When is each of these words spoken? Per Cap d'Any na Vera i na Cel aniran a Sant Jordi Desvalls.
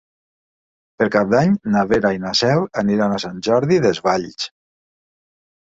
Per 1.01 1.07
Cap 1.15 1.29
d'Any 1.33 1.53
na 1.75 1.83
Vera 1.91 2.11
i 2.17 2.21
na 2.25 2.33
Cel 2.39 2.65
aniran 2.83 3.13
a 3.13 3.21
Sant 3.27 3.39
Jordi 3.49 3.81
Desvalls. 3.85 4.49